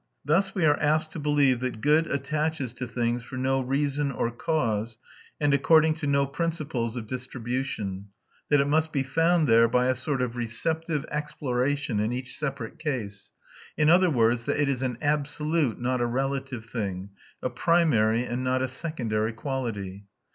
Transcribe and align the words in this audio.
Thus 0.25 0.55
we 0.55 0.65
are 0.65 0.79
asked 0.79 1.11
to 1.11 1.19
believe 1.19 1.59
that 1.59 1.79
good 1.79 2.07
attaches 2.07 2.73
to 2.73 2.87
things 2.87 3.21
for 3.21 3.37
no 3.37 3.61
reason 3.61 4.11
or 4.11 4.31
cause, 4.31 4.97
and 5.39 5.53
according 5.53 5.93
to 5.97 6.07
no 6.07 6.25
principles 6.25 6.97
of 6.97 7.05
distribution; 7.05 8.07
that 8.49 8.59
it 8.59 8.65
must 8.67 8.91
be 8.91 9.03
found 9.03 9.47
there 9.47 9.67
by 9.67 9.85
a 9.85 9.93
sort 9.93 10.23
of 10.23 10.35
receptive 10.35 11.05
exploration 11.11 11.99
in 11.99 12.11
each 12.11 12.35
separate 12.35 12.79
case; 12.79 13.29
in 13.77 13.91
other 13.91 14.09
words, 14.09 14.45
that 14.45 14.59
it 14.59 14.67
is 14.69 14.81
an 14.81 14.97
absolute, 15.03 15.79
not 15.79 16.01
a 16.01 16.07
relative 16.07 16.65
thing, 16.65 17.11
a 17.43 17.51
primary 17.51 18.23
and 18.23 18.43
not 18.43 18.63
a 18.63 18.67
secondary 18.67 19.33
quality. 19.33 20.07